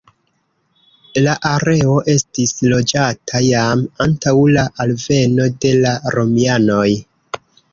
[1.25, 6.89] La areo estis loĝata jam antaŭ la alveno de la romianoj.